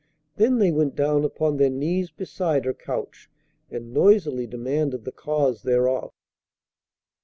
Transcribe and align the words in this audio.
Then 0.37 0.57
they 0.57 0.71
went 0.71 0.95
down 0.95 1.23
upon 1.23 1.57
their 1.57 1.69
knees 1.69 2.09
beside 2.09 2.65
her 2.65 2.73
couch, 2.73 3.29
and 3.69 3.93
noisily 3.93 4.47
demanded 4.47 5.05
the 5.05 5.11
cause 5.11 5.61
thereof. 5.61 6.11